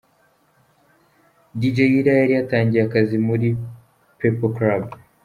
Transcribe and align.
Dj 1.59 1.77
Ira 1.99 2.13
yari 2.19 2.33
yatangiye 2.39 2.81
akazi 2.87 3.17
muri 3.27 3.47
'Peaple 4.17 4.51
club'. 4.55 4.89